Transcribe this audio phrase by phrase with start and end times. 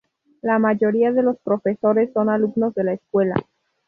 [0.41, 3.35] La mayoría de los profesores son alumnos de la escuela.